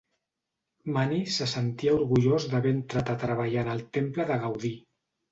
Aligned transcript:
Mani 0.93 1.17
se 1.33 1.47
sentia 1.51 1.93
orgullós 1.97 2.47
d'haver 2.53 2.71
entrat 2.77 3.11
a 3.13 3.17
treballar 3.25 3.61
en 3.65 3.69
el 3.75 3.83
temple 3.99 4.25
de 4.31 4.39
Gaudí. 4.47 4.73